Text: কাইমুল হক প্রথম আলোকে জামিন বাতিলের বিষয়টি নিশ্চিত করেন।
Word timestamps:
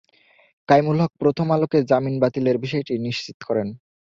কাইমুল 0.69 0.97
হক 1.01 1.11
প্রথম 1.21 1.47
আলোকে 1.55 1.77
জামিন 1.89 2.15
বাতিলের 2.23 2.57
বিষয়টি 2.63 2.93
নিশ্চিত 3.07 3.37
করেন। 3.47 3.67